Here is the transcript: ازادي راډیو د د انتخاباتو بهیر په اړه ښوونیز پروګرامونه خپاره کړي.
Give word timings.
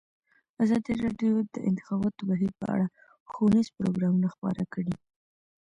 ازادي 0.63 0.93
راډیو 1.03 1.35
د 1.43 1.47
د 1.55 1.57
انتخاباتو 1.69 2.21
بهیر 2.29 2.51
په 2.59 2.65
اړه 2.75 2.87
ښوونیز 3.29 3.67
پروګرامونه 3.77 4.27
خپاره 4.35 4.63
کړي. 4.73 4.95